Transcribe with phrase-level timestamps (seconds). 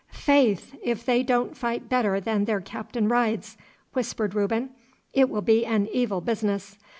[0.09, 0.73] 'Faith!
[0.81, 3.55] If they don't fight better than their captain rides,'
[3.93, 4.71] whispered Reuben,
[5.13, 6.75] 'it will be an evil business.